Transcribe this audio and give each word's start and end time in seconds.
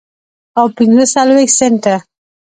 او 0.59 0.65
پنځه 0.77 1.05
څلوېښت 1.13 1.55
سنټه 1.59 1.95